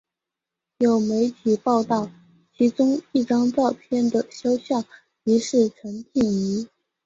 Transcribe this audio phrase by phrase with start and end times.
[0.79, 2.09] 有媒体报道
[2.57, 4.83] 其中一张照片的肖像
[5.25, 6.67] 疑似陈静仪。